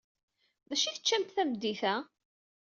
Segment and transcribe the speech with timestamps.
[0.67, 1.95] D acu ay teččamt tameddit-a?